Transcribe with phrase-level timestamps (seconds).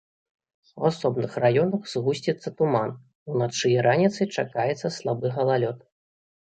[0.79, 2.89] У асобных раёнах згусціцца туман,
[3.33, 5.79] уначы і раніцай чакаецца слабы галалёд.